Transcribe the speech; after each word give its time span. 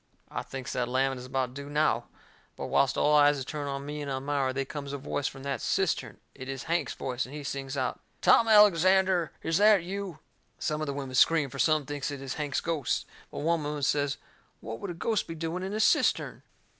I 0.31 0.41
thinks 0.41 0.73
that 0.73 0.87
lamming 0.87 1.19
is 1.19 1.27
about 1.27 1.53
due 1.53 1.69
now. 1.69 2.05
But 2.55 2.65
whilst 2.69 2.97
all 2.97 3.13
eyes 3.15 3.37
is 3.37 3.45
turned 3.45 3.69
on 3.69 3.85
me 3.85 4.01
and 4.01 4.09
Elmira, 4.09 4.51
they 4.51 4.65
comes 4.65 4.93
a 4.93 4.97
voice 4.97 5.27
from 5.27 5.43
that 5.43 5.61
cistern. 5.61 6.17
It 6.33 6.49
is 6.49 6.63
Hank's 6.63 6.95
voice, 6.95 7.27
and 7.27 7.35
he 7.35 7.43
sings 7.43 7.77
out: 7.77 7.99
"Tom 8.19 8.47
Alexander, 8.47 9.31
is 9.43 9.59
that 9.59 9.83
you?" 9.83 10.17
Some 10.57 10.81
of 10.81 10.87
the 10.87 10.93
women 10.95 11.13
scream, 11.13 11.51
for 11.51 11.59
some 11.59 11.85
thinks 11.85 12.09
it 12.09 12.19
is 12.19 12.33
Hank's 12.33 12.61
ghost. 12.61 13.05
But 13.29 13.41
one 13.41 13.63
woman 13.63 13.83
says 13.83 14.17
what 14.59 14.79
would 14.79 14.89
a 14.89 14.95
ghost 14.95 15.27
be 15.27 15.35
doing 15.35 15.61
in 15.61 15.71
a 15.71 15.79
cistern? 15.79 16.41